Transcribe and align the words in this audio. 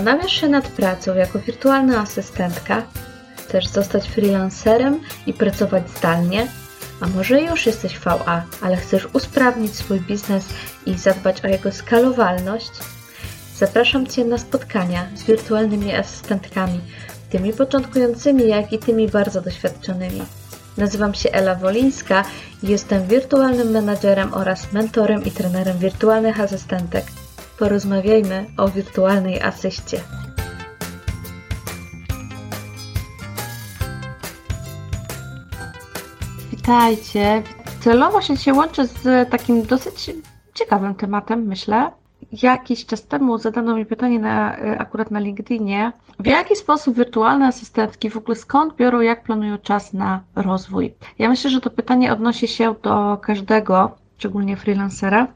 Zastanawiasz 0.00 0.32
się 0.32 0.48
nad 0.48 0.68
pracą 0.68 1.14
jako 1.14 1.38
wirtualna 1.38 2.00
asystentka? 2.00 2.82
Chcesz 3.36 3.66
zostać 3.66 4.08
freelancerem 4.08 5.00
i 5.26 5.32
pracować 5.32 5.90
zdalnie? 5.90 6.46
A 7.00 7.06
może 7.06 7.40
już 7.40 7.66
jesteś 7.66 7.98
VA, 7.98 8.42
ale 8.60 8.76
chcesz 8.76 9.08
usprawnić 9.12 9.74
swój 9.74 10.00
biznes 10.00 10.48
i 10.86 10.94
zadbać 10.94 11.44
o 11.44 11.48
jego 11.48 11.72
skalowalność? 11.72 12.70
Zapraszam 13.56 14.06
Cię 14.06 14.24
na 14.24 14.38
spotkania 14.38 15.06
z 15.14 15.22
wirtualnymi 15.22 15.94
asystentkami, 15.94 16.80
tymi 17.30 17.52
początkującymi, 17.52 18.48
jak 18.48 18.72
i 18.72 18.78
tymi 18.78 19.08
bardzo 19.08 19.40
doświadczonymi. 19.40 20.22
Nazywam 20.76 21.14
się 21.14 21.30
Ela 21.32 21.54
Wolińska 21.54 22.24
i 22.62 22.68
jestem 22.68 23.06
wirtualnym 23.06 23.70
menadżerem 23.70 24.34
oraz 24.34 24.72
mentorem 24.72 25.24
i 25.24 25.30
trenerem 25.30 25.78
wirtualnych 25.78 26.40
asystentek. 26.40 27.04
Porozmawiajmy 27.60 28.46
o 28.56 28.68
wirtualnej 28.68 29.40
asyście. 29.40 30.00
Witajcie. 36.50 37.42
Celowo 37.80 38.22
się 38.22 38.36
dzisiaj 38.36 38.54
łączę 38.54 38.86
z 38.86 39.30
takim 39.30 39.62
dosyć 39.62 40.10
ciekawym 40.54 40.94
tematem, 40.94 41.46
myślę. 41.46 41.90
Jakiś 42.42 42.86
czas 42.86 43.06
temu 43.06 43.38
zadano 43.38 43.76
mi 43.76 43.86
pytanie 43.86 44.18
na, 44.18 44.56
akurat 44.78 45.10
na 45.10 45.20
LinkedInie, 45.20 45.92
w 46.18 46.26
jaki 46.26 46.56
sposób 46.56 46.96
wirtualne 46.96 47.46
asystentki 47.46 48.10
w 48.10 48.16
ogóle 48.16 48.36
skąd 48.36 48.76
biorą, 48.76 49.00
jak 49.00 49.22
planują 49.22 49.58
czas 49.58 49.92
na 49.92 50.20
rozwój? 50.36 50.94
Ja 51.18 51.28
myślę, 51.28 51.50
że 51.50 51.60
to 51.60 51.70
pytanie 51.70 52.12
odnosi 52.12 52.48
się 52.48 52.74
do 52.82 53.18
każdego, 53.22 53.90
szczególnie 54.18 54.56
freelancera, 54.56 55.26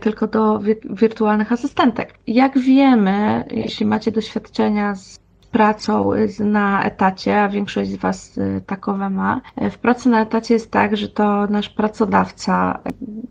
tylko 0.00 0.26
do 0.26 0.60
wirtualnych 0.90 1.52
asystentek. 1.52 2.14
Jak 2.26 2.58
wiemy, 2.58 3.44
jeśli 3.50 3.86
macie 3.86 4.12
doświadczenia 4.12 4.94
z 4.94 5.26
pracą 5.56 6.10
na 6.40 6.82
etacie, 6.84 7.42
a 7.42 7.48
większość 7.48 7.90
z 7.90 7.96
Was 7.96 8.38
y, 8.38 8.62
takowe 8.66 9.10
ma. 9.10 9.40
W 9.70 9.78
pracy 9.78 10.08
na 10.08 10.20
etacie 10.20 10.54
jest 10.54 10.70
tak, 10.70 10.96
że 10.96 11.08
to 11.08 11.46
nasz 11.46 11.68
pracodawca 11.68 12.78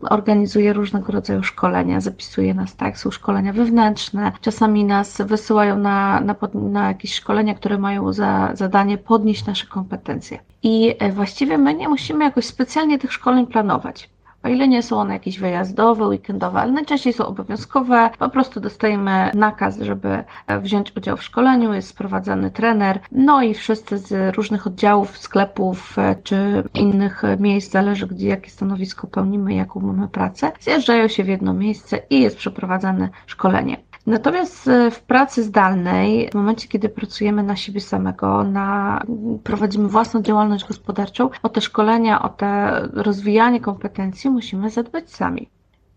organizuje 0.00 0.72
różnego 0.72 1.12
rodzaju 1.12 1.42
szkolenia, 1.42 2.00
zapisuje 2.00 2.54
nas, 2.54 2.76
tak, 2.76 2.98
są 2.98 3.10
szkolenia 3.10 3.52
wewnętrzne, 3.52 4.32
czasami 4.40 4.84
nas 4.84 5.22
wysyłają 5.26 5.78
na, 5.78 6.20
na, 6.20 6.36
na 6.54 6.88
jakieś 6.88 7.14
szkolenia, 7.14 7.54
które 7.54 7.78
mają 7.78 8.12
za 8.12 8.50
zadanie 8.54 8.98
podnieść 8.98 9.46
nasze 9.46 9.66
kompetencje. 9.66 10.38
I 10.62 10.94
właściwie 11.12 11.58
my 11.58 11.74
nie 11.74 11.88
musimy 11.88 12.24
jakoś 12.24 12.44
specjalnie 12.44 12.98
tych 12.98 13.12
szkoleń 13.12 13.46
planować. 13.46 14.10
O 14.46 14.48
ile 14.48 14.68
nie 14.68 14.82
są 14.82 15.00
one 15.00 15.12
jakieś 15.14 15.38
wyjazdowe, 15.38 16.06
weekendowe, 16.06 16.60
ale 16.60 16.72
najczęściej 16.72 17.12
są 17.12 17.26
obowiązkowe, 17.26 18.10
po 18.18 18.28
prostu 18.28 18.60
dostajemy 18.60 19.30
nakaz, 19.34 19.78
żeby 19.80 20.24
wziąć 20.60 20.96
udział 20.96 21.16
w 21.16 21.22
szkoleniu, 21.22 21.74
jest 21.74 21.88
sprowadzany 21.88 22.50
trener, 22.50 23.00
no 23.12 23.42
i 23.42 23.54
wszyscy 23.54 23.98
z 23.98 24.36
różnych 24.36 24.66
oddziałów, 24.66 25.18
sklepów 25.18 25.96
czy 26.22 26.64
innych 26.74 27.22
miejsc, 27.38 27.72
zależy 27.72 28.06
gdzie, 28.06 28.28
jakie 28.28 28.50
stanowisko 28.50 29.06
pełnimy, 29.06 29.54
jaką 29.54 29.80
mamy 29.80 30.08
pracę, 30.08 30.52
zjeżdżają 30.60 31.08
się 31.08 31.24
w 31.24 31.28
jedno 31.28 31.54
miejsce 31.54 31.98
i 32.10 32.20
jest 32.20 32.36
przeprowadzane 32.36 33.08
szkolenie. 33.26 33.76
Natomiast 34.06 34.68
e, 34.68 34.90
w 34.90 35.02
pracy 35.02 35.42
zdalnej, 35.42 36.30
w 36.30 36.34
momencie, 36.34 36.68
kiedy 36.68 36.88
pracujemy 36.88 37.42
na 37.42 37.56
siebie 37.56 37.80
samego, 37.80 38.44
na, 38.44 39.02
prowadzimy 39.44 39.88
własną 39.88 40.22
działalność 40.22 40.64
gospodarczą, 40.64 41.30
o 41.42 41.48
te 41.48 41.60
szkolenia, 41.60 42.22
o 42.22 42.28
te 42.28 42.80
rozwijanie 42.92 43.60
kompetencji 43.60 44.30
musimy 44.30 44.70
zadbać 44.70 45.10
sami. 45.10 45.48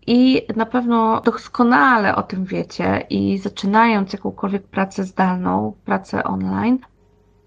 I 0.06 0.46
na 0.56 0.66
pewno 0.66 1.20
doskonale 1.20 2.16
o 2.16 2.22
tym 2.22 2.44
wiecie 2.44 3.06
i 3.10 3.38
zaczynając 3.38 4.12
jakąkolwiek 4.12 4.62
pracę 4.62 5.04
zdalną, 5.04 5.72
pracę 5.84 6.24
online, 6.24 6.78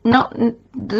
no, 0.05 0.29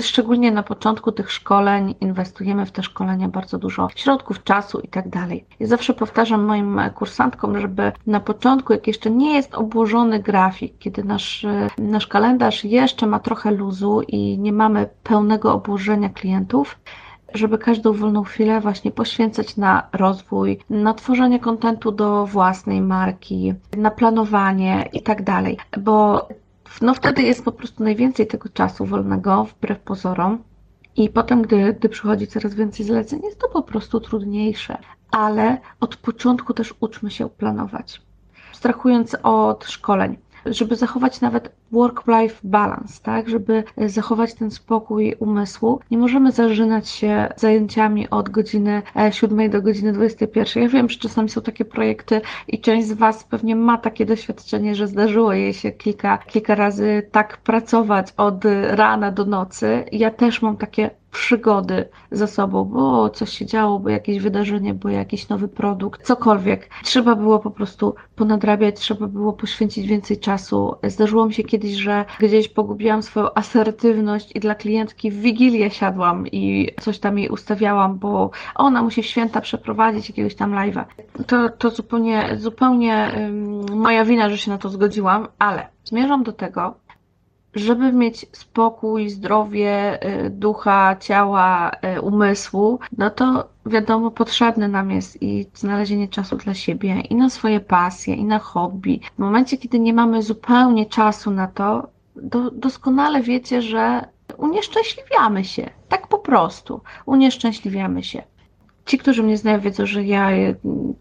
szczególnie 0.02 0.52
na 0.52 0.64
początku 0.64 1.12
tych 1.12 1.32
szkoleń 1.32 1.96
inwestujemy 2.02 2.66
w 2.66 2.72
te 2.72 2.84
szkolenia 2.84 3.28
bardzo 3.28 3.58
dużo 3.58 3.88
środków, 3.96 4.44
czasu 4.44 4.80
i 4.80 4.88
tak 4.88 5.10
dalej. 5.10 5.46
Ja 5.60 5.68
zawsze 5.68 5.94
powtarzam 5.94 6.44
moim 6.44 6.82
kursantkom, 6.96 7.60
żeby 7.60 7.92
na 8.08 8.20
początku, 8.20 8.74
jak 8.74 8.88
jeszcze 8.88 9.12
nie 9.12 9.34
jest 9.34 9.56
obłożony 9.56 10.20
grafik, 10.20 10.78
kiedy 10.80 11.04
nasz, 11.04 11.46
nasz 11.78 12.08
kalendarz 12.08 12.64
jeszcze 12.64 13.08
ma 13.08 13.20
trochę 13.20 13.52
luzu 13.52 14.02
i 14.08 14.40
nie 14.40 14.54
mamy 14.54 14.90
pełnego 15.04 15.54
obłożenia 15.54 16.10
klientów, 16.10 16.80
żeby 17.34 17.58
każdą 17.58 17.94
wolną 17.94 18.24
chwilę 18.24 18.62
właśnie 18.62 18.92
poświęcać 18.92 19.58
na 19.58 19.88
rozwój, 19.94 20.60
na 20.70 20.94
tworzenie 20.94 21.40
kontentu 21.40 21.92
do 21.92 22.26
własnej 22.26 22.82
marki, 22.82 23.54
na 23.78 23.92
planowanie 23.92 24.90
i 24.94 25.02
tak 25.02 25.24
dalej. 25.24 25.58
Bo 25.78 26.28
no 26.82 26.94
wtedy 26.94 27.22
jest 27.22 27.46
po 27.46 27.52
prostu 27.52 27.84
najwięcej 27.84 28.28
tego 28.28 28.50
czasu 28.50 28.86
wolnego, 28.86 29.44
wbrew 29.44 29.80
pozorom. 29.80 30.44
I 30.96 31.10
potem, 31.10 31.42
gdy, 31.42 31.74
gdy 31.74 31.90
przychodzi 31.90 32.28
coraz 32.28 32.54
więcej 32.54 32.86
zleceń, 32.86 33.20
jest 33.24 33.40
to 33.40 33.50
po 33.50 33.62
prostu 33.62 34.00
trudniejsze. 34.00 34.78
Ale 35.12 35.58
od 35.80 35.96
początku 35.96 36.54
też 36.54 36.74
uczmy 36.80 37.12
się 37.12 37.30
planować. 37.30 38.02
Strachując 38.52 39.18
od 39.24 39.66
szkoleń, 39.66 40.18
żeby 40.46 40.76
zachować 40.76 41.22
nawet 41.22 41.52
work-life 41.72 42.36
balance, 42.44 43.04
tak, 43.04 43.30
żeby 43.30 43.64
zachować 43.78 44.34
ten 44.34 44.52
spokój 44.52 45.16
umysłu. 45.20 45.80
Nie 45.92 45.98
możemy 45.98 46.32
zażynać 46.32 46.90
się 46.90 47.30
zajęciami 47.36 48.10
od 48.10 48.30
godziny 48.30 48.82
7 49.12 49.40
e, 49.40 49.50
do 49.50 49.62
godziny 49.62 49.94
21. 49.94 50.64
Ja 50.64 50.70
wiem, 50.70 50.90
że 50.90 51.00
czasami 51.00 51.30
są 51.30 51.42
takie 51.42 51.66
projekty 51.66 52.22
i 52.48 52.62
część 52.62 52.88
z 52.88 52.94
Was 52.94 53.24
pewnie 53.24 53.56
ma 53.56 53.78
takie 53.78 54.06
doświadczenie, 54.06 54.76
że 54.76 54.88
zdarzyło 54.88 55.34
jej 55.34 55.54
się 55.54 55.72
kilka, 55.72 56.18
kilka 56.18 56.56
razy 56.56 57.10
tak 57.12 57.38
pracować 57.38 58.14
od 58.18 58.44
rana 58.70 59.12
do 59.12 59.26
nocy. 59.26 59.84
Ja 59.92 60.12
też 60.12 60.42
mam 60.42 60.58
takie 60.58 60.90
przygody 61.14 61.90
za 62.12 62.28
sobą, 62.28 62.66
bo 62.66 63.10
coś 63.10 63.30
się 63.30 63.46
działo, 63.46 63.80
bo 63.80 63.90
jakieś 63.90 64.20
wydarzenie, 64.20 64.74
bo 64.74 64.90
jakiś 64.90 65.30
nowy 65.30 65.48
produkt, 65.48 66.04
cokolwiek. 66.04 66.70
Trzeba 66.84 67.16
było 67.16 67.40
po 67.40 67.52
prostu 67.52 67.96
ponadrabiać, 68.16 68.76
trzeba 68.76 69.08
było 69.08 69.34
poświęcić 69.34 69.88
więcej 69.88 70.18
czasu. 70.18 70.76
Zdarzyło 70.84 71.26
mi 71.26 71.34
się 71.34 71.44
kiedyś, 71.44 71.74
że 71.74 72.06
gdzieś 72.20 72.50
pogubiłam 72.50 73.04
swoją 73.04 73.34
asertywność 73.36 74.32
i 74.36 74.40
dla 74.40 74.56
klientki 74.56 75.12
w 75.12 75.22
Wigilię 75.22 75.72
siadłam 75.72 76.28
i 76.28 76.70
coś 76.82 77.00
tam 77.00 77.20
jej 77.20 77.30
ustawiałam, 77.30 78.00
bo 78.00 78.32
ona 78.56 78.82
musi 78.82 79.04
w 79.04 79.06
święta 79.06 79.42
przeprowadzić 79.42 80.10
jakiegoś 80.10 80.36
tam 80.36 80.52
live'a. 80.52 80.86
To, 81.28 81.50
to 81.50 81.70
zupełnie, 81.70 82.30
zupełnie 82.38 83.12
moja 83.76 84.06
wina, 84.06 84.30
że 84.30 84.38
się 84.38 84.52
na 84.52 84.58
to 84.58 84.70
zgodziłam, 84.70 85.28
ale 85.40 85.68
zmierzam 85.84 86.24
do 86.24 86.34
tego, 86.34 86.74
żeby 87.56 87.94
mieć 87.94 88.26
spokój, 88.32 89.10
zdrowie 89.10 90.00
y, 90.26 90.30
ducha, 90.30 90.96
ciała, 91.00 91.72
y, 91.98 92.02
umysłu, 92.02 92.80
no 92.98 93.10
to 93.10 93.50
wiadomo, 93.66 94.12
potrzebne 94.12 94.68
nam 94.68 94.92
jest 94.92 95.22
i 95.22 95.46
znalezienie 95.54 96.08
czasu 96.08 96.38
dla 96.38 96.54
siebie, 96.54 97.02
i 97.10 97.16
na 97.16 97.30
swoje 97.30 97.60
pasje, 97.60 98.16
i 98.16 98.26
na 98.26 98.40
hobby. 98.40 99.00
W 99.16 99.20
momencie, 99.20 99.58
kiedy 99.58 99.80
nie 99.80 99.94
mamy 99.94 100.24
zupełnie 100.24 100.86
czasu 100.86 101.32
na 101.32 101.48
to, 101.48 101.88
do, 102.16 102.52
doskonale 102.52 103.22
wiecie, 103.22 103.62
że 103.62 104.06
unieszczęśliwiamy 104.38 105.44
się. 105.46 105.70
Tak 105.90 106.08
po 106.08 106.18
prostu. 106.18 106.82
Unieszczęśliwiamy 107.06 108.04
się. 108.04 108.24
Ci, 108.86 108.98
którzy 108.98 109.24
mnie 109.24 109.38
znają, 109.38 109.60
wiedzą, 109.60 109.86
że 109.86 110.04
ja, 110.04 110.30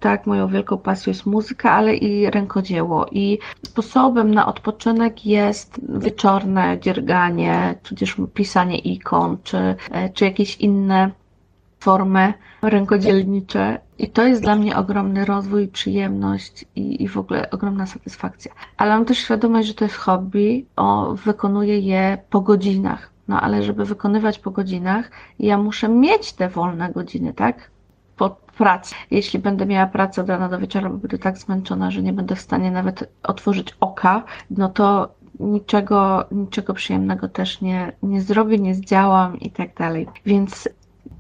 tak, 0.00 0.26
moją 0.26 0.48
wielką 0.48 0.78
pasją 0.78 1.10
jest 1.10 1.26
muzyka, 1.26 1.72
ale 1.72 1.94
i 1.94 2.30
rękodzieło. 2.30 3.06
I 3.10 3.38
sposobem 3.66 4.34
na 4.34 4.46
odpoczynek 4.46 5.26
jest 5.26 5.80
wieczorne 5.88 6.78
dzierganie, 6.80 7.74
tudzież 7.82 8.16
pisanie 8.34 8.78
ikon, 8.78 9.36
czy, 9.42 9.74
e, 9.90 10.10
czy 10.10 10.24
jakieś 10.24 10.56
inne 10.56 11.10
formy 11.80 12.34
rękodzielnicze. 12.62 13.80
I 13.98 14.10
to 14.10 14.26
jest 14.26 14.42
dla 14.42 14.56
mnie 14.56 14.76
ogromny 14.76 15.24
rozwój, 15.24 15.68
przyjemność 15.68 16.64
i, 16.76 17.02
i 17.02 17.08
w 17.08 17.16
ogóle 17.16 17.50
ogromna 17.50 17.86
satysfakcja. 17.86 18.52
Ale 18.76 18.94
mam 18.94 19.04
też 19.04 19.18
świadomość, 19.18 19.68
że 19.68 19.74
to 19.74 19.84
jest 19.84 19.96
hobby, 19.96 20.66
o, 20.76 21.14
wykonuję 21.14 21.78
je 21.78 22.18
po 22.30 22.40
godzinach. 22.40 23.12
No 23.28 23.40
ale 23.40 23.62
żeby 23.62 23.84
wykonywać 23.84 24.38
po 24.38 24.50
godzinach, 24.50 25.10
ja 25.38 25.58
muszę 25.58 25.88
mieć 25.88 26.32
te 26.32 26.48
wolne 26.48 26.92
godziny, 26.92 27.32
tak? 27.34 27.71
Po. 28.28 28.42
Jeśli 29.10 29.38
będę 29.38 29.66
miała 29.66 29.86
pracę 29.86 30.22
od 30.22 30.28
rana 30.28 30.48
do 30.48 30.58
wieczora, 30.58 30.88
bo 30.88 30.96
będę 30.96 31.18
tak 31.18 31.38
zmęczona, 31.38 31.90
że 31.90 32.02
nie 32.02 32.12
będę 32.12 32.36
w 32.36 32.40
stanie 32.40 32.70
nawet 32.70 33.12
otworzyć 33.22 33.74
oka, 33.80 34.24
no 34.50 34.68
to 34.68 35.14
niczego, 35.40 36.24
niczego 36.32 36.74
przyjemnego 36.74 37.28
też 37.28 37.60
nie, 37.60 37.92
nie 38.02 38.20
zrobię, 38.20 38.58
nie 38.58 38.74
zdziałam 38.74 39.40
i 39.40 39.50
tak 39.50 39.74
dalej. 39.74 40.06
Więc 40.26 40.68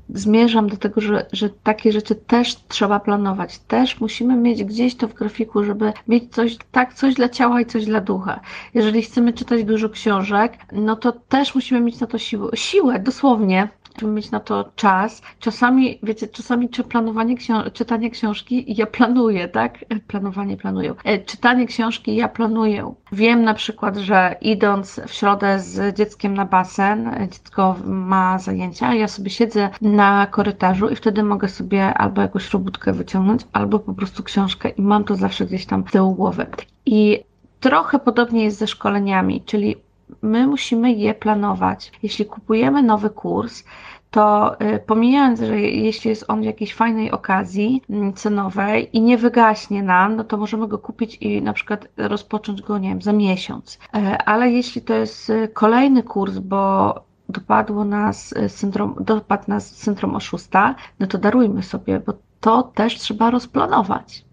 zmierzam 0.08 0.68
do 0.68 0.76
tego, 0.76 1.00
że, 1.00 1.26
że 1.32 1.50
takie 1.50 1.92
rzeczy 1.92 2.14
też 2.14 2.56
trzeba 2.68 3.00
planować. 3.00 3.58
Też 3.58 4.00
musimy 4.00 4.36
mieć 4.36 4.64
gdzieś 4.64 4.94
to 4.94 5.08
w 5.08 5.14
grafiku, 5.14 5.64
żeby 5.64 5.92
mieć 6.08 6.34
coś, 6.34 6.56
tak, 6.72 6.94
coś 6.94 7.14
dla 7.14 7.28
ciała 7.28 7.60
i 7.60 7.66
coś 7.66 7.86
dla 7.86 8.00
ducha. 8.00 8.40
Jeżeli 8.74 9.02
chcemy 9.02 9.32
czytać 9.32 9.64
dużo 9.64 9.88
książek, 9.88 10.52
no 10.72 10.96
to 10.96 11.12
też 11.12 11.54
musimy 11.54 11.80
mieć 11.80 12.00
na 12.00 12.06
to 12.06 12.18
siłę, 12.18 12.50
siłę 12.54 12.98
dosłownie, 12.98 13.68
żeby 14.00 14.12
mieć 14.12 14.30
na 14.30 14.40
to 14.40 14.72
czas. 14.76 15.22
Czasami, 15.40 15.98
wiecie, 16.02 16.28
czasami 16.28 16.68
czy 16.68 16.84
planowanie 16.84 17.36
czytanie 17.72 18.10
książki 18.10 18.64
ja 18.68 18.86
planuję, 18.86 19.48
tak? 19.48 19.78
Planowanie 20.06 20.56
planuję. 20.56 20.94
E, 21.04 21.18
czytanie 21.18 21.66
książki 21.66 22.16
ja 22.16 22.28
planuję. 22.28 22.94
Wiem 23.12 23.44
na 23.44 23.54
przykład, 23.54 23.96
że 23.96 24.36
idąc 24.40 25.00
w 25.06 25.12
środę 25.12 25.58
z 25.58 25.96
dzieckiem 25.96 26.34
na 26.34 26.44
basen, 26.44 27.10
dziecko 27.32 27.76
ma 27.84 28.38
zajęcia, 28.38 28.94
ja 28.94 29.08
sobie 29.08 29.30
siedzę 29.30 29.70
na 29.82 30.26
korytarzu 30.26 30.88
i 30.88 30.96
wtedy 30.96 31.22
mogę 31.22 31.48
sobie 31.48 31.94
albo 31.94 32.22
jakąś 32.22 32.50
robótkę 32.50 32.92
wyciągnąć, 32.92 33.42
albo 33.52 33.78
po 33.78 33.94
prostu 33.94 34.22
książkę 34.22 34.68
i 34.68 34.82
mam 34.82 35.04
to 35.04 35.16
zawsze 35.16 35.46
gdzieś 35.46 35.66
tam 35.66 35.84
z 35.88 35.92
tyłu 35.92 36.14
głowy. 36.14 36.46
I 36.86 37.24
trochę 37.60 37.98
podobnie 37.98 38.44
jest 38.44 38.58
ze 38.58 38.66
szkoleniami, 38.66 39.42
czyli 39.46 39.76
my 40.22 40.46
musimy 40.46 40.92
je 40.92 41.14
planować. 41.14 41.92
Jeśli 42.02 42.26
kupujemy 42.26 42.82
nowy 42.82 43.10
kurs, 43.10 43.64
to 44.12 44.56
y, 44.60 44.78
pomijając, 44.78 45.40
że 45.40 45.60
jeśli 45.60 46.08
jest 46.08 46.24
on 46.28 46.40
w 46.40 46.44
jakiejś 46.44 46.74
fajnej 46.74 47.10
okazji 47.10 47.82
mm, 47.90 48.12
cenowej 48.12 48.96
i 48.96 49.00
nie 49.00 49.18
wygaśnie 49.18 49.82
nam, 49.82 50.16
no 50.16 50.24
to 50.24 50.36
możemy 50.36 50.68
go 50.68 50.78
kupić 50.78 51.16
i 51.16 51.42
na 51.42 51.52
przykład 51.52 51.88
rozpocząć 51.96 52.62
go, 52.62 52.78
nie 52.78 52.88
wiem, 52.88 53.02
za 53.02 53.12
miesiąc. 53.12 53.78
E, 53.94 54.18
ale 54.22 54.50
jeśli 54.50 54.82
to 54.82 54.94
jest 54.94 55.30
y, 55.30 55.48
kolejny 55.48 56.02
kurs, 56.02 56.38
bo 56.38 56.94
dopadło 57.28 57.84
nas 57.84 58.32
y, 58.32 58.48
syndrom, 58.48 58.94
dopadł 59.00 59.44
nas 59.48 59.76
syndrom 59.76 60.14
oszusta, 60.14 60.74
no 61.00 61.06
to 61.06 61.18
darujmy 61.18 61.62
sobie, 61.62 62.00
bo 62.00 62.12
to 62.40 62.62
też 62.62 62.98
trzeba 62.98 63.30
rozplanować 63.30 64.24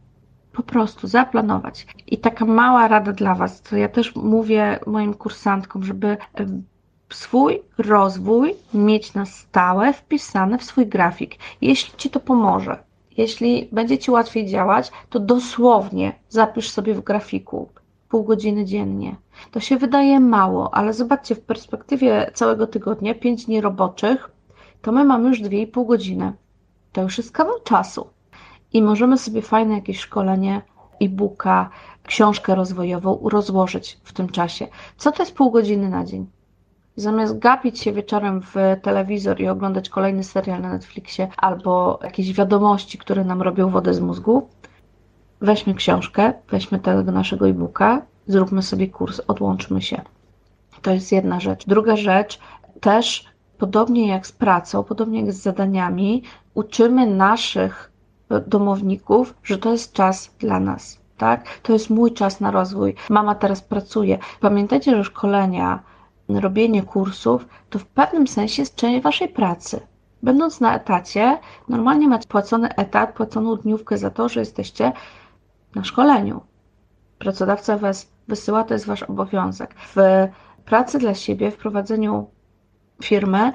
po 0.54 0.64
prostu 0.64 1.08
zaplanować. 1.08 1.88
I 2.08 2.18
taka 2.18 2.46
mała 2.46 2.88
rada 2.88 3.12
dla 3.12 3.36
Was, 3.36 3.62
to 3.62 3.78
ja 3.78 3.90
też 3.90 4.16
mówię 4.16 4.80
moim 4.88 5.14
kursantkom, 5.14 5.84
żeby 5.84 6.18
swój 7.10 7.62
rozwój 7.78 8.56
mieć 8.74 9.14
na 9.14 9.26
stałe 9.26 9.94
wpisane 9.94 10.58
w 10.58 10.64
swój 10.64 10.88
grafik. 10.88 11.36
Jeśli 11.62 11.98
Ci 11.98 12.10
to 12.10 12.20
pomoże, 12.20 12.84
jeśli 13.18 13.70
będzie 13.72 13.98
Ci 13.98 14.12
łatwiej 14.12 14.46
działać, 14.46 14.92
to 15.10 15.20
dosłownie 15.20 16.14
zapisz 16.30 16.70
sobie 16.70 16.94
w 16.94 17.04
grafiku 17.04 17.70
pół 18.10 18.24
godziny 18.24 18.66
dziennie. 18.66 19.16
To 19.52 19.60
się 19.60 19.78
wydaje 19.78 20.20
mało, 20.20 20.74
ale 20.74 20.94
zobaczcie, 20.94 21.36
w 21.36 21.42
perspektywie 21.42 22.32
całego 22.34 22.68
tygodnia, 22.68 23.16
5 23.16 23.46
dni 23.46 23.62
roboczych, 23.62 24.32
to 24.82 24.92
my 24.92 25.06
mamy 25.06 25.30
już 25.30 25.42
2,5 25.42 25.88
godziny. 25.88 26.34
To 26.92 27.02
już 27.02 27.18
jest 27.18 27.32
kawał 27.32 27.60
czasu 27.64 28.08
i 28.74 28.82
możemy 28.82 29.18
sobie 29.18 29.42
fajne 29.42 29.76
jakieś 29.76 30.00
szkolenie, 30.00 30.62
e-booka, 31.02 31.70
książkę 32.04 32.56
rozwojową 32.56 33.20
rozłożyć 33.24 34.00
w 34.04 34.14
tym 34.14 34.30
czasie. 34.30 34.68
Co 34.98 35.12
to 35.12 35.24
jest 35.24 35.36
pół 35.36 35.52
godziny 35.52 35.90
na 35.90 36.06
dzień? 36.06 36.28
Zamiast 36.96 37.40
gapić 37.40 37.80
się 37.80 37.94
wieczorem 37.94 38.42
w 38.42 38.56
telewizor 38.82 39.42
i 39.42 39.48
oglądać 39.48 39.90
kolejny 39.90 40.24
serial 40.24 40.62
na 40.62 40.70
Netflixie 40.70 41.28
albo 41.38 42.00
jakieś 42.04 42.34
wiadomości, 42.34 42.98
które 42.98 43.24
nam 43.24 43.42
robią 43.42 43.70
wodę 43.70 43.94
z 43.94 44.00
mózgu, 44.00 44.50
weźmy 45.42 45.74
książkę, 45.74 46.34
weźmy 46.50 46.80
tego 46.80 47.12
naszego 47.12 47.50
e-booka, 47.50 48.02
zróbmy 48.28 48.62
sobie 48.62 48.88
kurs, 48.88 49.22
odłączmy 49.28 49.82
się. 49.82 50.02
To 50.82 50.92
jest 50.92 51.12
jedna 51.12 51.40
rzecz. 51.40 51.66
Druga 51.66 51.96
rzecz, 51.96 52.40
też 52.80 53.26
podobnie 53.58 54.08
jak 54.08 54.28
z 54.28 54.32
pracą, 54.32 54.84
podobnie 54.84 55.22
jak 55.22 55.34
z 55.34 55.42
zadaniami, 55.42 56.24
uczymy 56.54 57.08
naszych 57.08 57.92
domowników, 58.48 59.34
że 59.44 59.58
to 59.58 59.72
jest 59.72 59.94
czas 59.94 60.32
dla 60.40 60.60
nas. 60.60 61.00
Tak? 61.18 61.60
To 61.64 61.74
jest 61.74 61.90
mój 61.90 62.14
czas 62.14 62.40
na 62.40 62.52
rozwój. 62.52 62.96
Mama 63.10 63.36
teraz 63.36 63.62
pracuje. 63.62 64.18
Pamiętajcie, 64.40 64.96
że 64.96 65.04
szkolenia, 65.04 65.80
robienie 66.30 66.84
kursów 66.84 67.48
to 67.70 67.80
w 67.80 67.86
pewnym 67.86 68.28
sensie 68.28 68.62
jest 68.62 68.76
część 68.76 69.04
waszej 69.04 69.30
pracy. 69.30 69.80
Będąc 70.24 70.60
na 70.62 70.76
etacie, 70.76 71.40
normalnie 71.70 72.08
macie 72.08 72.28
płacony 72.28 72.76
etat, 72.76 73.14
płaconą 73.14 73.56
dniówkę 73.56 73.98
za 73.98 74.10
to, 74.10 74.30
że 74.30 74.40
jesteście 74.40 74.92
na 75.76 75.84
szkoleniu. 75.84 76.42
Pracodawca 77.20 77.78
was 77.78 78.12
wysyła, 78.28 78.64
to 78.64 78.74
jest 78.74 78.86
wasz 78.86 79.04
obowiązek. 79.04 79.76
W 79.96 80.28
pracy 80.66 81.00
dla 81.00 81.14
siebie, 81.14 81.52
w 81.52 81.58
prowadzeniu 81.58 82.30
firmy 83.04 83.54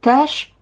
też 0.00 0.54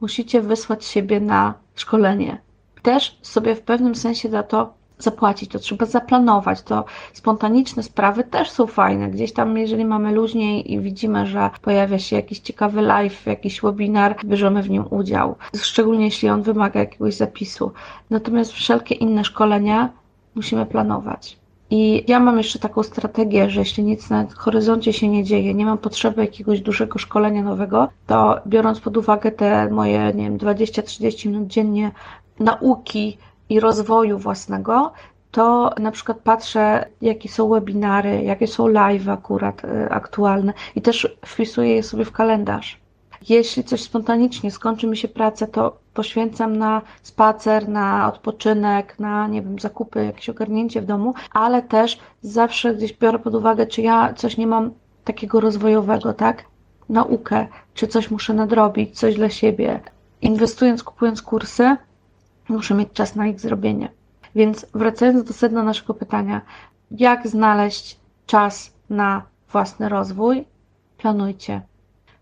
musicie 0.00 0.40
wysłać 0.40 0.84
siebie 0.84 1.20
na 1.20 1.54
szkolenie 1.74 2.40
też 2.82 3.18
sobie 3.22 3.54
w 3.54 3.62
pewnym 3.62 3.94
sensie 3.94 4.28
za 4.28 4.42
to 4.42 4.80
zapłacić, 5.02 5.50
to 5.50 5.58
trzeba 5.58 5.86
zaplanować. 5.86 6.62
To 6.62 6.84
spontaniczne 7.12 7.82
sprawy 7.82 8.24
też 8.24 8.50
są 8.50 8.66
fajne. 8.66 9.10
Gdzieś 9.10 9.32
tam, 9.32 9.58
jeżeli 9.58 9.84
mamy 9.84 10.12
luźniej 10.12 10.72
i 10.72 10.80
widzimy, 10.80 11.26
że 11.26 11.50
pojawia 11.62 11.98
się 11.98 12.16
jakiś 12.16 12.38
ciekawy 12.38 12.82
live, 12.82 13.26
jakiś 13.26 13.60
webinar, 13.60 14.16
bierzemy 14.24 14.62
w 14.62 14.70
nim 14.70 14.84
udział. 14.90 15.34
Szczególnie 15.56 16.04
jeśli 16.04 16.28
on 16.28 16.42
wymaga 16.42 16.80
jakiegoś 16.80 17.14
zapisu. 17.14 17.72
Natomiast 18.10 18.52
wszelkie 18.52 18.94
inne 18.94 19.24
szkolenia 19.24 19.88
musimy 20.34 20.66
planować. 20.66 21.40
I 21.72 22.04
ja 22.08 22.20
mam 22.20 22.38
jeszcze 22.38 22.58
taką 22.58 22.82
strategię, 22.82 23.50
że 23.50 23.60
jeśli 23.60 23.84
nic 23.84 24.10
na 24.10 24.26
horyzoncie 24.36 24.92
się 24.92 25.08
nie 25.08 25.24
dzieje, 25.24 25.54
nie 25.54 25.66
mam 25.66 25.78
potrzeby 25.78 26.20
jakiegoś 26.20 26.60
dużego 26.60 26.98
szkolenia 26.98 27.42
nowego, 27.42 27.88
to 28.06 28.40
biorąc 28.46 28.80
pod 28.80 28.96
uwagę 28.96 29.32
te 29.32 29.70
moje, 29.70 30.12
nie 30.14 30.24
wiem, 30.24 30.38
20-30 30.38 31.26
minut 31.26 31.46
dziennie 31.46 31.90
nauki 32.40 33.18
i 33.48 33.60
rozwoju 33.60 34.18
własnego, 34.18 34.92
to 35.30 35.74
na 35.78 35.90
przykład 35.90 36.18
patrzę, 36.18 36.86
jakie 37.02 37.28
są 37.28 37.48
webinary, 37.48 38.22
jakie 38.22 38.46
są 38.46 38.68
live 38.68 39.08
akurat 39.08 39.64
y, 39.64 39.90
aktualne 39.90 40.52
i 40.76 40.82
też 40.82 41.16
wpisuję 41.26 41.74
je 41.74 41.82
sobie 41.82 42.04
w 42.04 42.12
kalendarz. 42.12 42.80
Jeśli 43.28 43.64
coś 43.64 43.82
spontanicznie 43.82 44.50
skończy 44.50 44.86
mi 44.86 44.96
się 44.96 45.08
praca, 45.08 45.46
to 45.46 45.76
poświęcam 45.94 46.56
na 46.56 46.82
spacer, 47.02 47.68
na 47.68 48.08
odpoczynek, 48.08 48.98
na 48.98 49.28
nie 49.28 49.42
wiem, 49.42 49.58
zakupy, 49.58 50.04
jakieś 50.04 50.28
ogarnięcie 50.28 50.82
w 50.82 50.86
domu, 50.86 51.14
ale 51.32 51.62
też 51.62 51.98
zawsze 52.22 52.74
gdzieś 52.74 52.92
biorę 52.92 53.18
pod 53.18 53.34
uwagę, 53.34 53.66
czy 53.66 53.82
ja 53.82 54.14
coś 54.14 54.36
nie 54.36 54.46
mam 54.46 54.70
takiego 55.04 55.40
rozwojowego, 55.40 56.12
tak? 56.12 56.44
Naukę, 56.88 57.46
czy 57.74 57.86
coś 57.86 58.10
muszę 58.10 58.34
nadrobić, 58.34 58.98
coś 58.98 59.14
dla 59.14 59.30
siebie. 59.30 59.80
Inwestując, 60.22 60.84
kupując 60.84 61.22
kursy, 61.22 61.76
muszę 62.50 62.74
mieć 62.74 62.88
czas 62.92 63.16
na 63.16 63.26
ich 63.26 63.40
zrobienie. 63.40 63.88
Więc 64.34 64.66
wracając 64.74 65.24
do 65.24 65.32
sedna 65.32 65.62
naszego 65.62 65.94
pytania, 65.94 66.40
jak 66.90 67.28
znaleźć 67.28 67.96
czas 68.26 68.72
na 68.90 69.22
własny 69.52 69.88
rozwój? 69.88 70.44
Planujcie. 70.98 71.60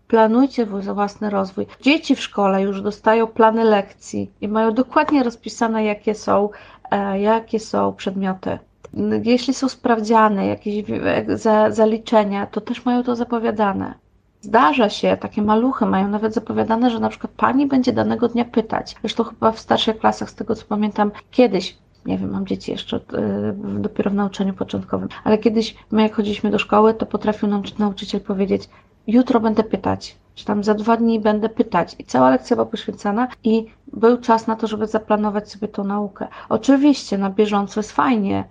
Planujcie 0.07 0.65
własny 0.65 1.29
rozwój. 1.29 1.65
Dzieci 1.81 2.15
w 2.15 2.21
szkole 2.21 2.61
już 2.61 2.81
dostają 2.81 3.27
plany 3.27 3.63
lekcji 3.63 4.31
i 4.41 4.47
mają 4.47 4.73
dokładnie 4.73 5.23
rozpisane, 5.23 5.83
jakie 5.83 6.15
są, 6.15 6.49
e, 6.91 7.19
jakie 7.19 7.59
są 7.59 7.93
przedmioty. 7.93 8.59
Jeśli 9.23 9.53
są 9.53 9.69
sprawdziane, 9.69 10.47
jakieś 10.47 10.83
zaliczenia, 11.69 12.47
to 12.47 12.61
też 12.61 12.85
mają 12.85 13.03
to 13.03 13.15
zapowiadane. 13.15 13.93
Zdarza 14.41 14.89
się, 14.89 15.17
takie 15.17 15.41
maluchy 15.41 15.85
mają 15.85 16.07
nawet 16.07 16.33
zapowiadane, 16.33 16.89
że 16.89 16.99
na 16.99 17.09
przykład 17.09 17.33
pani 17.37 17.67
będzie 17.67 17.93
danego 17.93 18.27
dnia 18.27 18.45
pytać. 18.45 18.95
Zresztą 19.01 19.23
chyba 19.23 19.51
w 19.51 19.59
starszych 19.59 19.99
klasach, 19.99 20.29
z 20.29 20.35
tego 20.35 20.55
co 20.55 20.65
pamiętam, 20.65 21.11
kiedyś 21.31 21.77
nie 22.05 22.17
wiem, 22.17 22.31
mam 22.31 22.47
dzieci 22.47 22.71
jeszcze 22.71 22.99
yy, 23.11 23.79
dopiero 23.81 24.11
w 24.11 24.13
nauczaniu 24.13 24.53
początkowym, 24.53 25.09
ale 25.23 25.37
kiedyś 25.37 25.75
my 25.91 26.01
jak 26.01 26.15
chodziliśmy 26.15 26.51
do 26.51 26.59
szkoły, 26.59 26.93
to 26.93 27.05
potrafił 27.05 27.49
nam 27.49 27.63
nauczyciel 27.79 28.21
powiedzieć, 28.21 28.69
jutro 29.07 29.39
będę 29.39 29.63
pytać, 29.63 30.17
czy 30.35 30.45
tam 30.45 30.63
za 30.63 30.73
dwa 30.73 30.97
dni 30.97 31.19
będę 31.19 31.49
pytać. 31.49 31.95
I 31.99 32.03
cała 32.03 32.29
lekcja 32.29 32.55
była 32.55 32.65
poświęcana 32.65 33.27
i 33.43 33.65
był 33.93 34.17
czas 34.17 34.47
na 34.47 34.55
to, 34.55 34.67
żeby 34.67 34.87
zaplanować 34.87 35.51
sobie 35.51 35.67
tą 35.67 35.83
naukę. 35.83 36.27
Oczywiście 36.49 37.17
na 37.17 37.29
bieżąco 37.29 37.79
jest 37.79 37.91
fajnie, 37.91 38.43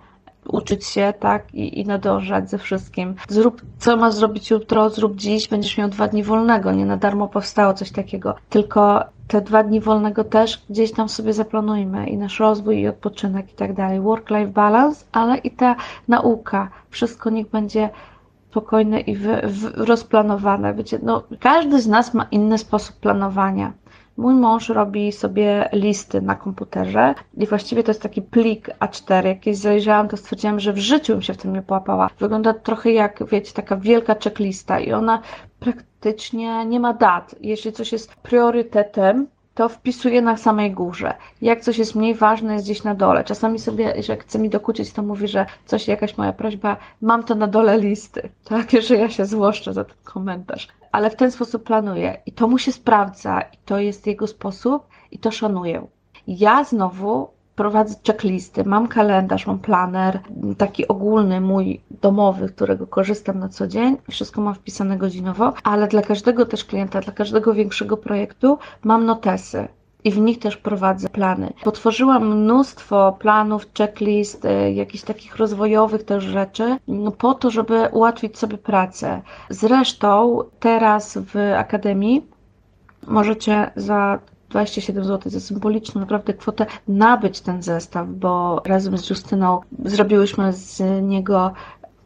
uczyć 0.51 0.85
się, 0.85 1.13
tak, 1.19 1.55
i, 1.55 1.79
i 1.79 1.85
nadążać 1.85 2.49
ze 2.49 2.57
wszystkim. 2.57 3.15
Zrób, 3.29 3.61
co 3.77 3.97
masz 3.97 4.13
zrobić 4.13 4.49
jutro, 4.49 4.89
zrób 4.89 5.15
dziś, 5.15 5.47
będziesz 5.47 5.77
miał 5.77 5.89
dwa 5.89 6.07
dni 6.07 6.23
wolnego, 6.23 6.71
nie 6.71 6.85
na 6.85 6.97
darmo 6.97 7.27
powstało 7.27 7.73
coś 7.73 7.91
takiego. 7.91 8.35
Tylko 8.49 9.03
te 9.27 9.41
dwa 9.41 9.63
dni 9.63 9.81
wolnego 9.81 10.23
też 10.23 10.63
gdzieś 10.69 10.91
tam 10.91 11.09
sobie 11.09 11.33
zaplanujmy 11.33 12.07
i 12.07 12.17
nasz 12.17 12.39
rozwój 12.39 12.79
i 12.79 12.87
odpoczynek 12.87 13.51
i 13.51 13.55
tak 13.55 13.73
dalej. 13.73 14.01
Work-life 14.01 14.47
balance, 14.47 15.05
ale 15.11 15.37
i 15.37 15.51
ta 15.51 15.75
nauka. 16.07 16.69
Wszystko 16.89 17.29
niech 17.29 17.49
będzie 17.49 17.89
spokojne 18.49 18.99
i 18.99 19.15
w, 19.15 19.23
w, 19.43 19.77
rozplanowane. 19.77 20.73
Wiecie, 20.73 20.99
no, 21.03 21.23
każdy 21.39 21.81
z 21.81 21.87
nas 21.87 22.13
ma 22.13 22.25
inny 22.31 22.57
sposób 22.57 22.95
planowania. 22.95 23.73
Mój 24.19 24.33
mąż 24.33 24.69
robi 24.69 25.11
sobie 25.11 25.69
listy 25.73 26.21
na 26.21 26.35
komputerze 26.35 27.15
i 27.37 27.47
właściwie 27.47 27.83
to 27.83 27.91
jest 27.91 28.01
taki 28.01 28.21
plik 28.21 28.69
A4. 28.79 29.25
Jak 29.25 29.39
kiedyś 29.39 29.59
zajrzałam, 29.59 30.07
to 30.07 30.17
stwierdziłam, 30.17 30.59
że 30.59 30.73
w 30.73 30.77
życiu 30.77 31.13
bym 31.13 31.21
się 31.21 31.33
w 31.33 31.37
tym 31.37 31.53
nie 31.53 31.61
połapała. 31.61 32.09
Wygląda 32.19 32.53
trochę 32.53 32.91
jak, 32.91 33.23
wiecie, 33.31 33.53
taka 33.53 33.77
wielka 33.77 34.15
checklista 34.23 34.79
i 34.79 34.93
ona 34.93 35.21
praktycznie 35.59 36.65
nie 36.65 36.79
ma 36.79 36.93
dat. 36.93 37.35
Jeśli 37.41 37.71
coś 37.71 37.91
jest 37.91 38.15
priorytetem, 38.15 39.27
to 39.55 39.69
wpisuję 39.69 40.21
na 40.21 40.37
samej 40.37 40.71
górze. 40.71 41.13
Jak 41.41 41.61
coś 41.61 41.77
jest 41.77 41.95
mniej 41.95 42.15
ważne, 42.15 42.53
jest 42.53 42.65
gdzieś 42.65 42.83
na 42.83 42.95
dole. 42.95 43.23
Czasami 43.23 43.59
sobie, 43.59 44.03
że 44.03 44.17
chce 44.17 44.39
mi 44.39 44.49
dokuczyć, 44.49 44.93
to 44.93 45.01
mówi, 45.03 45.27
że 45.27 45.45
coś, 45.65 45.87
jakaś 45.87 46.17
moja 46.17 46.33
prośba, 46.33 46.77
mam 47.01 47.23
to 47.23 47.35
na 47.35 47.47
dole 47.47 47.77
listy, 47.77 48.29
tak, 48.43 48.71
że 48.87 48.95
ja 48.95 49.09
się 49.09 49.25
złoszczę 49.25 49.73
za 49.73 49.83
ten 49.83 49.95
komentarz. 50.03 50.67
Ale 50.91 51.09
w 51.09 51.15
ten 51.15 51.31
sposób 51.31 51.63
planuje 51.63 52.21
i 52.25 52.31
to 52.31 52.47
mu 52.47 52.57
się 52.57 52.71
sprawdza. 52.71 53.41
I 53.41 53.57
to 53.65 53.79
jest 53.79 54.07
jego 54.07 54.27
sposób. 54.27 54.87
I 55.11 55.19
to 55.19 55.31
szanuję. 55.31 55.87
Ja 56.27 56.63
znowu 56.63 57.29
prowadzę 57.55 57.95
checklisty, 58.07 58.63
mam 58.63 58.87
kalendarz, 58.87 59.47
mam 59.47 59.59
planer, 59.59 60.19
taki 60.57 60.87
ogólny 60.87 61.41
mój 61.41 61.81
domowy, 61.91 62.49
którego 62.49 62.87
korzystam 62.87 63.39
na 63.39 63.49
co 63.49 63.67
dzień, 63.67 63.97
wszystko 64.09 64.41
mam 64.41 64.55
wpisane 64.55 64.97
godzinowo, 64.97 65.53
ale 65.63 65.87
dla 65.87 66.01
każdego 66.01 66.45
też 66.45 66.65
klienta, 66.65 67.01
dla 67.01 67.13
każdego 67.13 67.53
większego 67.53 67.97
projektu 67.97 68.57
mam 68.83 69.05
notesy 69.05 69.67
i 70.03 70.11
w 70.11 70.17
nich 70.17 70.39
też 70.39 70.57
prowadzę 70.57 71.09
plany. 71.09 71.53
Potworzyłam 71.63 72.27
mnóstwo 72.37 73.15
planów, 73.19 73.65
checklist, 73.77 74.45
y, 74.45 74.73
jakichś 74.73 75.03
takich 75.03 75.35
rozwojowych 75.35 76.03
też 76.03 76.23
rzeczy, 76.23 76.77
no, 76.87 77.11
po 77.11 77.33
to, 77.33 77.51
żeby 77.51 77.89
ułatwić 77.91 78.37
sobie 78.37 78.57
pracę. 78.57 79.21
Zresztą 79.49 80.39
teraz 80.59 81.17
w 81.17 81.53
Akademii 81.57 82.25
możecie 83.07 83.71
za 83.75 84.19
27 84.49 85.03
zł 85.03 85.31
za 85.31 85.39
symboliczną 85.39 86.01
naprawdę 86.01 86.33
kwotę 86.33 86.65
nabyć 86.87 87.41
ten 87.41 87.63
zestaw, 87.63 88.07
bo 88.07 88.61
razem 88.65 88.97
z 88.97 89.09
Justyną 89.09 89.61
zrobiłyśmy 89.85 90.53
z 90.53 90.81
niego 91.03 91.51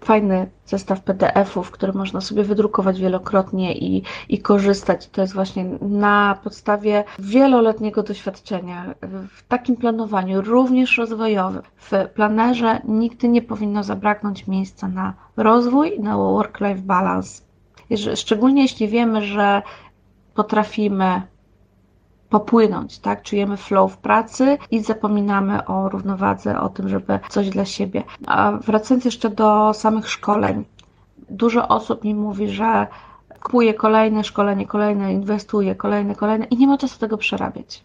fajny 0.03 0.49
zestaw 0.65 1.01
PDF-ów, 1.01 1.71
który 1.71 1.93
można 1.93 2.21
sobie 2.21 2.43
wydrukować 2.43 2.99
wielokrotnie 2.99 3.77
i, 3.77 4.03
i 4.29 4.39
korzystać. 4.39 5.09
To 5.09 5.21
jest 5.21 5.33
właśnie 5.33 5.65
na 5.81 6.39
podstawie 6.43 7.03
wieloletniego 7.19 8.03
doświadczenia 8.03 8.93
w 9.29 9.43
takim 9.47 9.75
planowaniu, 9.75 10.41
również 10.41 10.97
rozwojowym. 10.97 11.61
W 11.75 11.91
planerze 12.13 12.81
nigdy 12.87 13.27
nie 13.27 13.41
powinno 13.41 13.83
zabraknąć 13.83 14.47
miejsca 14.47 14.87
na 14.87 15.13
rozwój, 15.37 15.99
na 15.99 16.17
work-life 16.17 16.81
balance. 16.81 17.41
Szczególnie 18.15 18.61
jeśli 18.61 18.87
wiemy, 18.87 19.21
że 19.21 19.61
potrafimy 20.33 21.21
popłynąć, 22.33 22.99
tak? 22.99 23.21
Czujemy 23.21 23.57
flow 23.57 23.93
w 23.93 23.97
pracy 23.97 24.57
i 24.71 24.79
zapominamy 24.79 25.65
o 25.65 25.89
równowadze, 25.89 26.59
o 26.59 26.69
tym, 26.69 26.89
żeby 26.89 27.19
coś 27.29 27.49
dla 27.49 27.65
siebie. 27.65 28.03
A 28.27 28.51
wracając 28.51 29.05
jeszcze 29.05 29.29
do 29.29 29.73
samych 29.73 30.09
szkoleń, 30.09 30.65
dużo 31.29 31.67
osób 31.67 32.03
mi 32.03 32.15
mówi, 32.15 32.49
że 32.49 32.87
kupuje 33.43 33.73
kolejne 33.73 34.23
szkolenie, 34.23 34.67
kolejne, 34.67 35.13
inwestuje, 35.13 35.75
kolejne, 35.75 36.15
kolejne 36.15 36.45
i 36.45 36.57
nie 36.57 36.67
ma 36.67 36.77
czasu 36.77 36.99
tego 36.99 37.17
przerabiać 37.17 37.83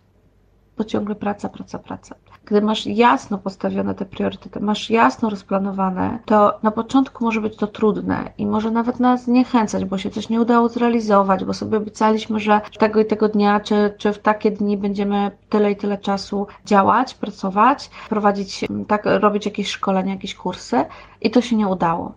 bo 0.78 0.84
ciągle 0.84 1.14
praca, 1.14 1.48
praca, 1.48 1.78
praca. 1.78 2.14
Gdy 2.50 2.62
masz 2.62 2.86
jasno 2.86 3.38
postawione 3.38 3.94
te 3.94 4.04
priorytety, 4.04 4.60
masz 4.60 4.90
jasno 4.90 5.30
rozplanowane, 5.30 6.18
to 6.24 6.58
na 6.62 6.70
początku 6.70 7.24
może 7.24 7.40
być 7.40 7.56
to 7.56 7.66
trudne 7.66 8.32
i 8.38 8.46
może 8.46 8.70
nawet 8.70 9.00
nas 9.00 9.24
zniechęcać, 9.24 9.84
bo 9.84 9.98
się 9.98 10.10
coś 10.10 10.28
nie 10.28 10.40
udało 10.40 10.68
zrealizować, 10.68 11.44
bo 11.44 11.54
sobie 11.54 11.78
obiecaliśmy, 11.78 12.40
że 12.40 12.60
tego 12.78 13.00
i 13.00 13.04
tego 13.06 13.28
dnia, 13.28 13.60
czy, 13.60 13.94
czy 13.98 14.12
w 14.12 14.18
takie 14.18 14.50
dni 14.50 14.76
będziemy 14.76 15.30
tyle 15.48 15.72
i 15.72 15.76
tyle 15.76 15.98
czasu 15.98 16.46
działać, 16.64 17.14
pracować, 17.14 17.90
prowadzić, 18.08 18.64
tak, 18.86 19.02
robić 19.04 19.46
jakieś 19.46 19.70
szkolenia, 19.70 20.12
jakieś 20.12 20.34
kursy 20.34 20.84
i 21.20 21.30
to 21.30 21.40
się 21.40 21.56
nie 21.56 21.68
udało. 21.68 22.12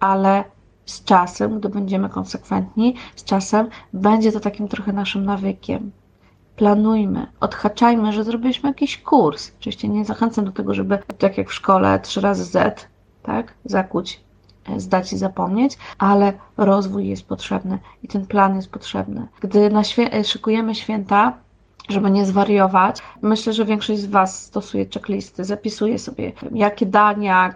Ale 0.00 0.44
z 0.86 1.04
czasem, 1.04 1.58
gdy 1.58 1.68
będziemy 1.68 2.08
konsekwentni, 2.08 2.94
z 3.16 3.24
czasem 3.24 3.68
będzie 3.92 4.32
to 4.32 4.40
takim 4.40 4.68
trochę 4.68 4.92
naszym 4.92 5.24
nawykiem 5.24 5.90
planujmy, 6.56 7.26
odhaczajmy, 7.40 8.12
że 8.12 8.24
zrobiliśmy 8.24 8.68
jakiś 8.68 8.98
kurs. 8.98 9.52
Oczywiście 9.60 9.88
nie 9.88 10.04
zachęcam 10.04 10.44
do 10.44 10.52
tego, 10.52 10.74
żeby 10.74 10.98
tak 11.18 11.38
jak 11.38 11.48
w 11.48 11.54
szkole 11.54 12.00
trzy 12.00 12.20
razy 12.20 12.44
Z, 12.44 12.88
tak, 13.22 13.54
zakuć, 13.64 14.20
e, 14.68 14.80
zdać 14.80 15.12
i 15.12 15.18
zapomnieć, 15.18 15.78
ale 15.98 16.32
rozwój 16.56 17.08
jest 17.08 17.26
potrzebny 17.26 17.78
i 18.02 18.08
ten 18.08 18.26
plan 18.26 18.56
jest 18.56 18.70
potrzebny. 18.70 19.26
Gdy 19.40 19.70
na 19.70 19.84
świę 19.84 20.12
e, 20.14 20.24
szykujemy 20.24 20.74
święta, 20.74 21.38
żeby 21.90 22.10
nie 22.10 22.26
zwariować. 22.26 23.02
Myślę, 23.22 23.52
że 23.52 23.64
większość 23.64 24.00
z 24.00 24.06
Was 24.06 24.44
stosuje 24.44 24.86
checklisty, 24.94 25.44
zapisuje 25.44 25.98
sobie, 25.98 26.32
jakie 26.54 26.86
dania, 26.86 27.54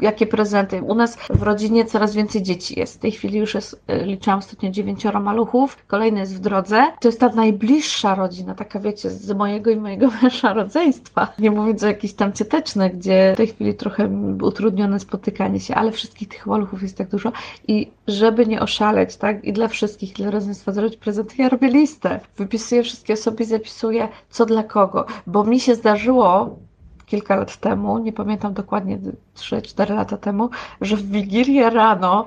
jakie 0.00 0.26
prezenty. 0.26 0.82
U 0.82 0.94
nas 0.94 1.16
w 1.30 1.42
rodzinie 1.42 1.84
coraz 1.84 2.14
więcej 2.14 2.42
dzieci 2.42 2.78
jest. 2.78 2.94
W 2.94 2.98
tej 2.98 3.12
chwili 3.12 3.38
już 3.38 3.54
jest, 3.54 3.82
y, 3.90 4.04
liczyłam 4.04 4.38
ostatnio 4.38 4.70
dziewięcioro 4.70 5.20
maluchów, 5.20 5.76
kolejny 5.86 6.20
jest 6.20 6.36
w 6.36 6.38
drodze. 6.38 6.84
To 7.00 7.08
jest 7.08 7.20
ta 7.20 7.28
najbliższa 7.28 8.14
rodzina, 8.14 8.54
taka 8.54 8.80
wiecie, 8.80 9.10
z 9.10 9.32
mojego 9.32 9.70
i 9.70 9.76
mojego 9.76 10.08
męża 10.22 10.52
rodzeństwa. 10.52 11.32
Nie 11.38 11.50
mówiąc 11.50 11.82
o 11.82 11.86
jakichś 11.86 12.14
tam 12.14 12.32
ciotecznych, 12.32 12.98
gdzie 12.98 13.32
w 13.34 13.36
tej 13.36 13.46
chwili 13.46 13.74
trochę 13.74 14.08
utrudnione 14.42 15.00
spotykanie 15.00 15.60
się, 15.60 15.74
ale 15.74 15.92
wszystkich 15.92 16.28
tych 16.28 16.46
maluchów 16.46 16.82
jest 16.82 16.98
tak 16.98 17.08
dużo 17.08 17.32
i 17.68 17.90
żeby 18.06 18.46
nie 18.46 18.60
oszaleć, 18.60 19.16
tak, 19.16 19.44
i 19.44 19.52
dla 19.52 19.68
wszystkich, 19.68 20.12
dla 20.12 20.30
rodzeństwa 20.30 20.72
zrobić 20.72 20.96
prezenty, 20.96 21.34
ja 21.38 21.48
robię 21.48 21.68
listę. 21.68 22.20
Wypisuję 22.36 22.82
wszystkie 22.82 23.14
osoby, 23.14 23.44
zapisuję 23.44 24.08
co 24.30 24.46
dla 24.46 24.62
kogo, 24.62 25.06
bo 25.26 25.44
mi 25.44 25.60
się 25.60 25.74
zdarzyło 25.74 26.58
kilka 27.06 27.36
lat 27.36 27.56
temu, 27.56 27.98
nie 27.98 28.12
pamiętam 28.12 28.54
dokładnie 28.54 28.98
3-4 29.36 29.94
lata 29.94 30.16
temu, 30.16 30.50
że 30.80 30.96
w 30.96 31.10
Wigilię 31.10 31.70
rano 31.70 32.26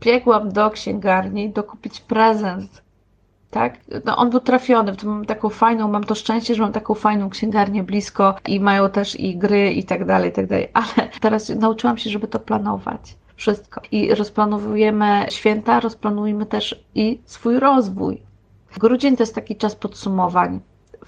biegłam 0.00 0.52
do 0.52 0.70
księgarni 0.70 1.50
dokupić 1.50 2.00
prezent. 2.00 2.82
Tak? 3.50 3.76
No 4.04 4.16
on 4.16 4.30
był 4.30 4.40
trafiony, 4.40 4.94
mam 5.04 5.24
taką 5.24 5.48
fajną, 5.48 5.88
mam 5.88 6.04
to 6.04 6.14
szczęście, 6.14 6.54
że 6.54 6.62
mam 6.62 6.72
taką 6.72 6.94
fajną 6.94 7.30
księgarnię 7.30 7.82
blisko 7.82 8.34
i 8.48 8.60
mają 8.60 8.90
też 8.90 9.20
i 9.20 9.36
gry 9.36 9.72
i 9.72 9.84
tak 9.84 10.04
dalej, 10.04 10.30
i 10.30 10.32
tak 10.32 10.46
dalej, 10.46 10.68
ale 10.72 11.08
teraz 11.20 11.48
nauczyłam 11.48 11.98
się, 11.98 12.10
żeby 12.10 12.28
to 12.28 12.38
planować 12.38 13.16
wszystko. 13.42 13.80
I 13.92 14.14
rozplanowujemy 14.14 15.26
święta, 15.30 15.80
rozplanujemy 15.80 16.46
też 16.46 16.84
i 16.94 17.20
swój 17.24 17.58
rozwój. 17.58 18.22
Grudzień 18.78 19.16
to 19.16 19.22
jest 19.22 19.34
taki 19.34 19.56
czas 19.56 19.76
podsumowań. 19.76 20.60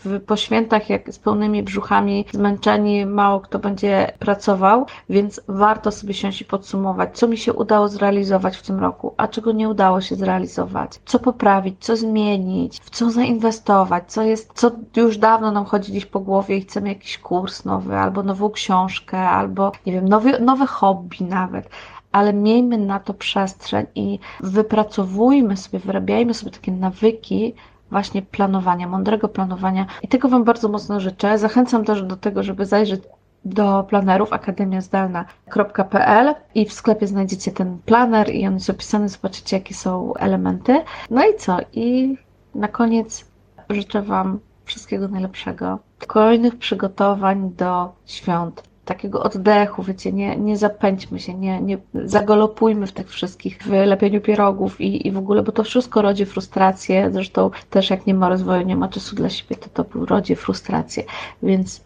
W, 0.05 0.21
po 0.21 0.37
świętach, 0.37 0.91
jak 0.91 1.12
z 1.12 1.19
pełnymi 1.19 1.62
brzuchami, 1.62 2.25
zmęczeni, 2.33 3.07
mało 3.07 3.41
kto 3.41 3.59
będzie 3.59 4.12
pracował, 4.19 4.87
więc 5.09 5.41
warto 5.49 5.91
sobie 5.91 6.14
i 6.41 6.45
podsumować, 6.45 7.19
co 7.19 7.29
mi 7.29 7.38
się 7.38 7.53
udało 7.53 7.88
zrealizować 7.88 8.57
w 8.57 8.62
tym 8.62 8.79
roku, 8.81 9.14
a 9.17 9.29
czego 9.29 9.53
nie 9.53 9.69
udało 9.69 10.00
się 10.00 10.17
zrealizować, 10.17 11.00
co 11.05 11.19
poprawić, 11.19 11.75
co 11.81 11.97
zmienić, 11.97 12.81
w 12.81 12.91
co 12.91 13.11
zainwestować, 13.11 14.05
co 14.07 14.23
jest, 14.23 14.53
co 14.55 14.71
już 14.97 15.19
dawno 15.19 15.50
nam 15.50 15.64
chodzi 15.64 15.93
gdzieś 15.93 16.07
po 16.07 16.21
głowie 16.21 16.57
i 16.57 16.61
chcemy 16.61 16.88
jakiś 16.88 17.19
kurs 17.19 17.64
nowy, 17.64 17.97
albo 17.97 18.23
nową 18.23 18.50
książkę, 18.50 19.19
albo 19.19 19.73
nie 19.87 19.93
wiem, 19.93 20.09
nowy, 20.09 20.41
nowe 20.41 20.67
hobby 20.67 21.25
nawet 21.25 21.69
ale 22.14 22.33
miejmy 22.33 22.78
na 22.78 23.00
to 23.00 23.14
przestrzeń 23.14 23.87
i 23.94 24.18
wypracowujmy 24.40 25.56
sobie, 25.56 25.78
wyrabiajmy 25.78 26.35
sobie 26.35 26.52
takie 26.52 26.73
nawyki 26.73 27.54
właśnie 27.90 28.23
planowania, 28.23 28.88
mądrego 28.88 29.28
planowania. 29.28 29.87
I 30.02 30.09
tego 30.09 30.28
Wam 30.28 30.44
bardzo 30.44 30.68
mocno 30.68 31.00
życzę. 31.00 31.38
Zachęcam 31.38 31.85
też 31.85 32.02
do 32.02 32.16
tego, 32.16 32.42
żeby 32.42 32.66
zajrzeć 32.66 33.02
do 33.44 33.85
planerów 33.88 34.33
akademiazdalna.pl 34.33 36.35
i 36.54 36.66
w 36.66 36.73
sklepie 36.73 37.06
znajdziecie 37.06 37.52
ten 37.52 37.78
planer 37.78 38.35
i 38.35 38.47
on 38.47 38.54
jest 38.54 38.71
opisany, 38.71 39.09
zobaczycie 39.09 39.56
jakie 39.56 39.75
są 39.75 40.14
elementy. 40.14 40.85
No 41.11 41.26
i 41.26 41.37
co? 41.38 41.59
I 41.73 42.16
na 42.54 42.68
koniec 42.68 43.26
życzę 43.71 44.02
Wam 44.02 44.38
wszystkiego 44.64 45.09
najlepszego. 45.09 45.78
Kolejnych 46.06 46.59
przygotowań 46.59 47.50
do 47.56 47.92
świąt 48.06 48.74
takiego 48.85 49.23
oddechu, 49.23 49.83
wiecie, 49.83 50.12
nie, 50.12 50.37
nie 50.37 50.57
zapędźmy 50.57 51.21
się, 51.21 51.35
nie, 51.35 51.61
nie 51.61 51.79
zagolopujmy 51.95 52.87
w 52.87 52.93
tych 52.93 53.11
wszystkich, 53.11 53.59
w 53.62 53.71
lepieniu 53.71 54.21
pierogów 54.21 54.81
i, 54.81 55.07
i 55.07 55.12
w 55.12 55.19
ogóle, 55.19 55.43
bo 55.43 55.53
to 55.53 55.64
wszystko 55.64 56.03
rodzi 56.03 56.26
frustrację, 56.26 57.11
zresztą 57.12 57.50
też 57.71 57.91
jak 57.91 58.07
nie 58.07 58.14
ma 58.14 58.29
rozwoju, 58.29 58.67
nie 58.67 58.76
ma 58.76 58.88
czasu 58.88 59.17
dla 59.17 59.29
siebie, 59.29 59.57
to 59.57 59.85
to 59.85 60.07
rodzi 60.07 60.37
frustrację, 60.37 61.05
więc 61.43 61.81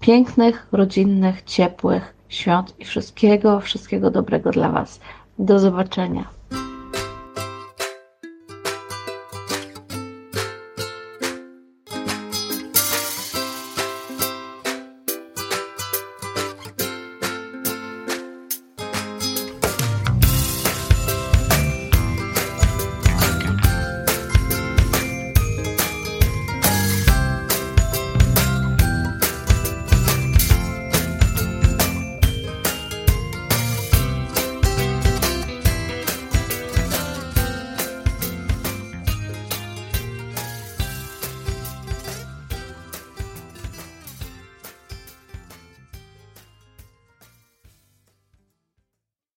pięknych, 0.00 0.66
rodzinnych, 0.72 1.42
ciepłych 1.42 2.14
świąt 2.28 2.74
i 2.78 2.84
wszystkiego, 2.84 3.60
wszystkiego 3.60 4.10
dobrego 4.10 4.50
dla 4.50 4.68
Was. 4.68 5.00
Do 5.38 5.58
zobaczenia. 5.58 6.33